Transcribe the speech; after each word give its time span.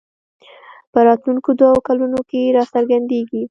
په 0.91 0.99
راتلونکو 1.07 1.49
دوو 1.59 1.79
کلونو 1.87 2.19
کې 2.29 2.53
راڅرګندېږي 2.57 3.41